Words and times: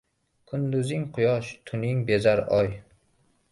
Kunduzin 0.45 1.03
Quyosh, 1.13 1.53
tunin 1.65 2.07
bezar 2.07 2.45
Oy 2.47 2.79